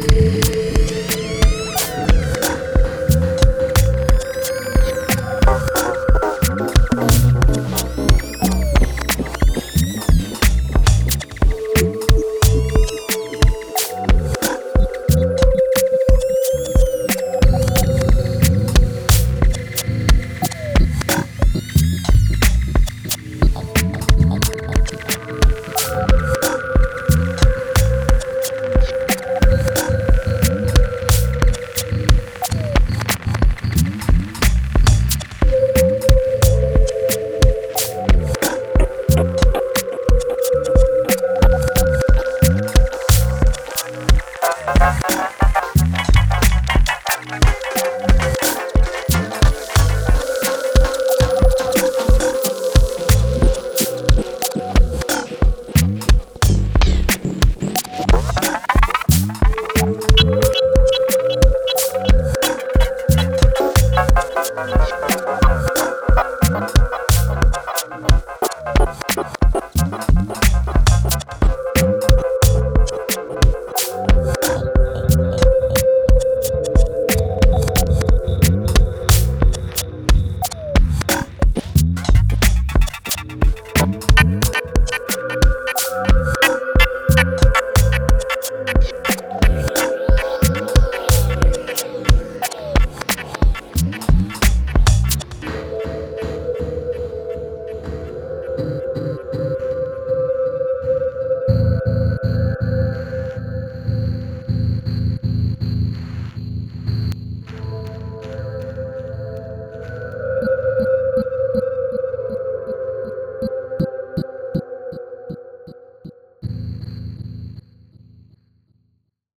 [0.00, 0.57] Música